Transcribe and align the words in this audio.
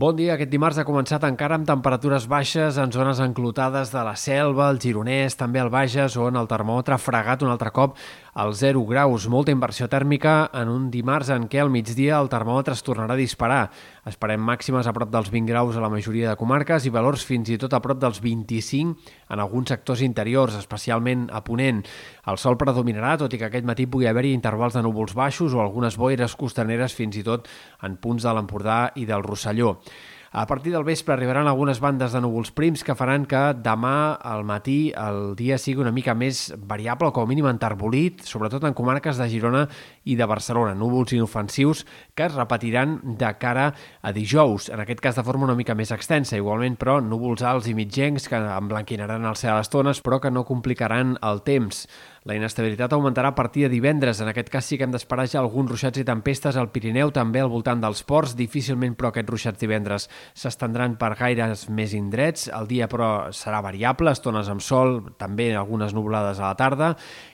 Bon 0.00 0.14
dia. 0.16 0.32
Aquest 0.32 0.48
dimarts 0.48 0.78
ha 0.80 0.84
començat 0.88 1.26
encara 1.28 1.58
amb 1.58 1.66
temperatures 1.68 2.24
baixes 2.24 2.78
en 2.80 2.88
zones 2.94 3.18
enclotades 3.20 3.90
de 3.92 4.00
la 4.06 4.14
Selva, 4.16 4.70
el 4.72 4.78
Gironès, 4.80 5.34
també 5.36 5.60
el 5.60 5.68
Bages, 5.68 6.16
on 6.16 6.38
el 6.40 6.48
termòmetre 6.48 6.96
ha 6.96 7.02
fregat 7.04 7.44
un 7.44 7.50
altre 7.52 7.68
cop 7.76 7.98
als 8.34 8.60
0 8.60 8.84
graus. 8.86 9.26
Molta 9.28 9.52
inversió 9.52 9.88
tèrmica 9.88 10.50
en 10.54 10.68
un 10.68 10.90
dimarts 10.90 11.30
en 11.34 11.48
què 11.50 11.60
al 11.62 11.70
migdia 11.72 12.18
el 12.20 12.30
termòmetre 12.32 12.74
es 12.76 12.84
tornarà 12.86 13.16
a 13.16 13.20
disparar. 13.20 13.62
Esperem 14.06 14.42
màximes 14.42 14.86
a 14.86 14.94
prop 14.96 15.10
dels 15.12 15.30
20 15.32 15.50
graus 15.50 15.76
a 15.76 15.82
la 15.82 15.90
majoria 15.92 16.30
de 16.30 16.36
comarques 16.40 16.86
i 16.86 16.94
valors 16.94 17.24
fins 17.26 17.50
i 17.50 17.58
tot 17.60 17.74
a 17.74 17.82
prop 17.84 17.98
dels 18.00 18.20
25 18.22 18.94
en 19.30 19.40
alguns 19.40 19.72
sectors 19.74 20.04
interiors, 20.06 20.56
especialment 20.58 21.28
a 21.32 21.42
Ponent. 21.44 21.82
El 22.30 22.38
sol 22.38 22.58
predominarà, 22.60 23.16
tot 23.18 23.34
i 23.34 23.40
que 23.40 23.48
aquest 23.50 23.66
matí 23.66 23.88
pugui 23.90 24.08
haver-hi 24.10 24.32
intervals 24.36 24.78
de 24.78 24.84
núvols 24.86 25.14
baixos 25.14 25.54
o 25.54 25.64
algunes 25.64 25.98
boires 25.98 26.36
costaneres 26.36 26.94
fins 26.94 27.18
i 27.20 27.26
tot 27.26 27.48
en 27.82 27.98
punts 28.00 28.24
de 28.24 28.34
l'Empordà 28.34 28.80
i 28.96 29.06
del 29.08 29.26
Rosselló. 29.26 29.76
A 30.32 30.46
partir 30.46 30.70
del 30.70 30.84
vespre 30.84 31.12
arribaran 31.12 31.48
algunes 31.50 31.80
bandes 31.82 32.12
de 32.14 32.20
núvols 32.22 32.52
prims 32.54 32.84
que 32.86 32.94
faran 32.94 33.24
que 33.26 33.38
demà 33.66 34.14
al 34.14 34.44
matí 34.46 34.92
el 34.94 35.32
dia 35.34 35.56
sigui 35.58 35.82
una 35.82 35.90
mica 35.90 36.14
més 36.14 36.52
variable, 36.70 37.10
com 37.10 37.26
a 37.26 37.26
mínim 37.26 37.48
enterbolit, 37.50 38.22
sobretot 38.22 38.62
en 38.68 38.76
comarques 38.78 39.18
de 39.18 39.26
Girona 39.26 39.64
i 40.06 40.14
de 40.14 40.28
Barcelona. 40.30 40.76
Núvols 40.78 41.16
inofensius 41.16 41.82
que 42.14 42.28
es 42.28 42.36
repetiran 42.38 43.00
de 43.18 43.32
cara 43.42 43.72
a 44.06 44.12
dijous, 44.14 44.68
en 44.70 44.84
aquest 44.84 45.02
cas 45.02 45.18
de 45.18 45.26
forma 45.26 45.48
una 45.48 45.58
mica 45.58 45.74
més 45.74 45.90
extensa. 45.90 46.38
Igualment, 46.38 46.78
però, 46.78 47.00
núvols 47.02 47.42
alts 47.42 47.66
i 47.66 47.74
mitjencs 47.74 48.30
que 48.30 48.38
emblanquinaran 48.38 49.26
el 49.26 49.34
cel 49.34 49.56
a 49.56 49.66
estones, 49.66 49.98
però 49.98 50.22
que 50.22 50.30
no 50.30 50.46
complicaran 50.46 51.16
el 51.26 51.42
temps. 51.42 51.88
La 52.28 52.34
inestabilitat 52.36 52.92
augmentarà 52.92 53.30
a 53.32 53.34
partir 53.34 53.62
de 53.64 53.70
divendres. 53.72 54.18
En 54.20 54.28
aquest 54.28 54.50
cas 54.52 54.66
sí 54.68 54.76
que 54.76 54.84
hem 54.84 54.92
d'esperar 54.92 55.24
ja 55.24 55.38
alguns 55.40 55.70
ruixats 55.70 56.02
i 56.02 56.04
tempestes 56.04 56.58
al 56.60 56.68
Pirineu, 56.68 57.08
també 57.16 57.40
al 57.40 57.48
voltant 57.48 57.80
dels 57.80 58.02
ports. 58.04 58.34
Difícilment, 58.36 58.92
però, 58.92 59.08
aquests 59.08 59.32
ruixats 59.32 59.62
divendres 59.62 60.04
s'estendran 60.36 60.98
per 61.00 61.14
gaires 61.16 61.62
més 61.72 61.94
indrets. 61.96 62.50
El 62.52 62.68
dia, 62.68 62.90
però, 62.92 63.30
serà 63.32 63.62
variable, 63.64 64.12
estones 64.12 64.50
amb 64.52 64.60
sol, 64.60 64.98
també 65.16 65.54
algunes 65.56 65.94
nublades 65.96 66.42
a 66.42 66.50
la 66.50 66.58
tarda. 66.60 66.90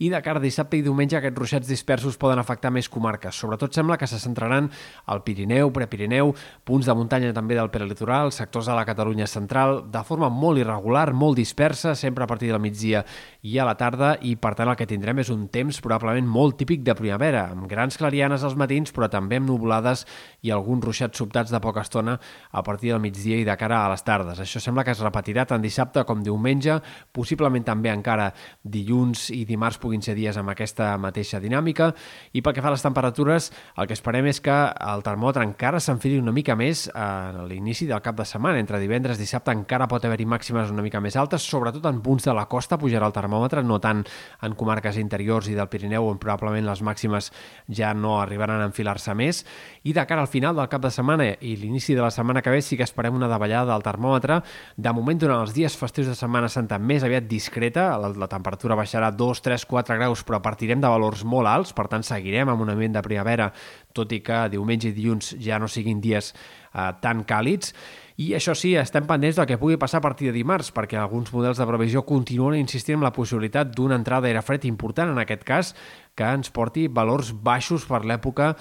I 0.00 0.08
de 0.08 0.22
cara 0.24 0.40
a 0.40 0.42
dissabte 0.46 0.80
i 0.80 0.86
diumenge 0.86 1.18
aquests 1.18 1.36
ruixats 1.36 1.68
dispersos 1.68 2.16
poden 2.16 2.40
afectar 2.40 2.72
més 2.72 2.88
comarques. 2.88 3.36
Sobretot 3.36 3.76
sembla 3.76 4.00
que 4.00 4.08
se 4.08 4.16
centraran 4.16 4.72
al 5.04 5.20
Pirineu, 5.28 5.74
Prepirineu, 5.76 6.32
punts 6.64 6.88
de 6.88 6.96
muntanya 6.96 7.34
també 7.36 7.60
del 7.60 7.68
prelitoral, 7.68 8.32
sectors 8.32 8.72
de 8.72 8.80
la 8.80 8.88
Catalunya 8.88 9.28
central, 9.28 9.84
de 9.92 10.04
forma 10.08 10.32
molt 10.32 10.64
irregular, 10.64 11.10
molt 11.12 11.36
dispersa, 11.36 11.92
sempre 11.94 12.24
a 12.24 12.30
partir 12.32 12.48
del 12.48 12.64
migdia 12.64 13.04
i 13.44 13.60
a 13.60 13.68
la 13.68 13.76
tarda, 13.76 14.16
i 14.24 14.38
per 14.40 14.56
tant 14.56 14.69
el 14.70 14.78
que 14.78 14.86
tindrem 14.88 15.20
és 15.22 15.30
un 15.32 15.46
temps 15.52 15.80
probablement 15.82 16.26
molt 16.26 16.56
típic 16.60 16.84
de 16.86 16.94
primavera, 16.96 17.48
amb 17.52 17.66
grans 17.70 17.98
clarianes 18.00 18.44
als 18.46 18.56
matins, 18.58 18.92
però 18.94 19.08
també 19.10 19.40
amb 19.40 19.50
nuvolades 19.50 20.06
i 20.46 20.52
alguns 20.54 20.84
ruixats 20.86 21.18
sobtats 21.20 21.52
de 21.52 21.60
poca 21.60 21.84
estona 21.84 22.16
a 22.50 22.62
partir 22.66 22.92
del 22.92 23.02
migdia 23.02 23.40
i 23.40 23.46
de 23.46 23.56
cara 23.60 23.82
a 23.84 23.90
les 23.92 24.04
tardes. 24.06 24.40
Això 24.40 24.62
sembla 24.62 24.84
que 24.86 24.94
es 24.94 25.02
repetirà 25.02 25.44
tant 25.48 25.62
dissabte 25.62 26.04
com 26.08 26.22
diumenge, 26.24 26.78
possiblement 27.12 27.66
també 27.66 27.92
encara 27.92 28.30
dilluns 28.62 29.28
i 29.34 29.44
dimarts 29.48 29.80
puguin 29.82 30.02
ser 30.02 30.14
dies 30.18 30.36
amb 30.40 30.52
aquesta 30.52 30.92
mateixa 30.98 31.40
dinàmica. 31.42 31.90
I 32.32 32.42
pel 32.42 32.54
que 32.56 32.62
fa 32.64 32.70
a 32.70 32.74
les 32.76 32.84
temperatures, 32.84 33.50
el 33.76 33.90
que 33.90 33.96
esperem 33.98 34.30
és 34.30 34.40
que 34.44 34.56
el 34.94 35.04
termòmetre 35.06 35.44
encara 35.46 35.80
s'enfili 35.80 36.20
una 36.20 36.34
mica 36.34 36.56
més 36.56 36.86
a 36.94 37.44
l'inici 37.48 37.88
del 37.90 38.02
cap 38.04 38.18
de 38.18 38.26
setmana. 38.28 38.60
Entre 38.60 38.80
divendres 38.80 39.18
i 39.18 39.24
dissabte 39.24 39.54
encara 39.54 39.88
pot 39.90 40.04
haver-hi 40.04 40.28
màximes 40.28 40.70
una 40.70 40.84
mica 40.84 41.00
més 41.00 41.16
altes, 41.20 41.44
sobretot 41.46 41.86
en 41.90 42.00
punts 42.04 42.28
de 42.28 42.34
la 42.36 42.46
costa 42.50 42.78
pujarà 42.80 43.08
el 43.08 43.16
termòmetre, 43.16 43.64
no 43.66 43.80
tant 43.82 44.04
en 44.46 44.56
comarques 44.60 44.98
interiors 45.00 45.48
i 45.48 45.56
del 45.56 45.68
Pirineu 45.72 46.06
on 46.10 46.20
probablement 46.20 46.68
les 46.68 46.82
màximes 46.84 47.30
ja 47.72 47.94
no 47.96 48.18
arribaran 48.20 48.60
a 48.60 48.68
enfilar-se 48.68 49.14
més. 49.16 49.42
I 49.88 49.94
de 49.96 50.04
cara 50.06 50.24
al 50.26 50.30
final 50.30 50.56
del 50.56 50.68
cap 50.68 50.84
de 50.84 50.92
setmana 50.92 51.30
i 51.40 51.56
l'inici 51.56 51.96
de 51.96 52.04
la 52.04 52.12
setmana 52.12 52.42
que 52.44 52.52
ve 52.52 52.60
sí 52.62 52.76
que 52.76 52.86
esperem 52.86 53.16
una 53.16 53.30
davallada 53.30 53.72
del 53.72 53.86
termòmetre. 53.86 54.40
De 54.76 54.92
moment, 54.96 55.18
durant 55.20 55.44
els 55.44 55.54
dies 55.56 55.76
festius 55.76 56.10
de 56.10 56.16
Setmana 56.18 56.50
Santa 56.52 56.78
més 56.78 57.04
aviat 57.06 57.26
discreta, 57.30 57.88
la, 58.00 58.12
la 58.12 58.28
temperatura 58.30 58.76
baixarà 58.78 59.10
2, 59.14 59.42
3, 59.46 59.66
4 59.70 59.98
graus, 60.00 60.24
però 60.26 60.42
partirem 60.44 60.82
de 60.82 60.90
valors 60.90 61.24
molt 61.24 61.48
alts, 61.48 61.74
per 61.76 61.88
tant 61.92 62.04
seguirem 62.06 62.52
amb 62.52 62.66
un 62.66 62.74
ambient 62.74 62.98
de 62.98 63.04
primavera, 63.06 63.50
tot 63.96 64.12
i 64.12 64.20
que 64.24 64.46
diumenge 64.52 64.90
i 64.90 64.96
dilluns 64.96 65.34
ja 65.42 65.58
no 65.58 65.68
siguin 65.68 66.00
dies 66.00 66.32
eh, 66.34 66.90
tan 67.02 67.24
càlids. 67.28 67.74
I 68.20 68.34
això 68.36 68.52
sí, 68.58 68.74
estem 68.76 69.06
pendents 69.08 69.38
del 69.38 69.48
que 69.48 69.56
pugui 69.56 69.78
passar 69.80 70.02
a 70.02 70.04
partir 70.04 70.28
de 70.28 70.36
dimarts, 70.36 70.68
perquè 70.76 70.98
alguns 71.00 71.32
models 71.32 71.60
de 71.60 71.66
previsió 71.68 72.02
continuen 72.04 72.58
insistint 72.58 72.98
en 72.98 73.06
la 73.06 73.14
possibilitat 73.16 73.72
d'una 73.72 73.96
entrada 73.96 74.26
d'aire 74.26 74.42
fred 74.44 74.66
important, 74.68 75.14
en 75.14 75.22
aquest 75.22 75.46
cas, 75.48 75.72
que 76.14 76.28
ens 76.28 76.52
porti 76.52 76.84
valors 76.92 77.32
baixos 77.32 77.86
per 77.88 78.02
l'època 78.04 78.52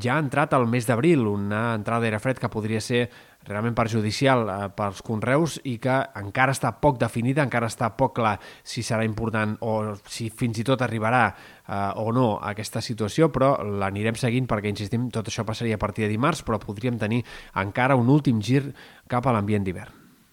ja 0.00 0.16
ha 0.16 0.22
entrat 0.22 0.52
al 0.54 0.68
mes 0.70 0.86
d'abril, 0.86 1.26
una 1.26 1.72
entrada 1.74 2.04
d'aire 2.04 2.20
fred 2.22 2.38
que 2.38 2.50
podria 2.52 2.80
ser 2.80 3.08
realment 3.48 3.74
perjudicial 3.74 4.44
eh, 4.46 4.58
pels 4.76 5.02
conreus 5.02 5.58
i 5.66 5.76
que 5.82 5.96
encara 6.20 6.54
està 6.54 6.70
poc 6.82 7.00
definida, 7.00 7.42
encara 7.42 7.66
està 7.70 7.90
poc 7.98 8.14
clar 8.20 8.36
si 8.62 8.84
serà 8.86 9.02
important 9.06 9.56
o 9.66 9.96
si 10.06 10.28
fins 10.30 10.62
i 10.62 10.66
tot 10.66 10.84
arribarà 10.86 11.24
eh, 11.32 11.80
o 11.98 12.12
no 12.14 12.36
a 12.36 12.52
aquesta 12.52 12.80
situació, 12.84 13.32
però 13.34 13.56
l'anirem 13.64 14.18
seguint 14.18 14.46
perquè, 14.50 14.70
insistim, 14.70 15.10
tot 15.10 15.32
això 15.32 15.46
passaria 15.48 15.80
a 15.80 15.82
partir 15.82 16.06
de 16.06 16.12
dimarts, 16.14 16.44
però 16.46 16.62
podríem 16.62 17.00
tenir 17.02 17.24
encara 17.58 17.98
un 17.98 18.12
últim 18.12 18.38
gir 18.40 18.68
cap 19.10 19.26
a 19.26 19.34
l'ambient 19.34 19.66
d'hivern. 19.66 20.01